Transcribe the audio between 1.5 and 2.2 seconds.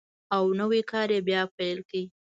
پیل کړ.